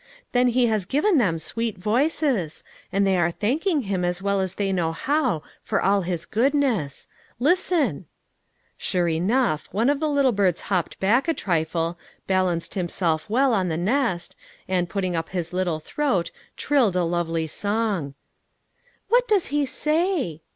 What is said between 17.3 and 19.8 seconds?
song." What does he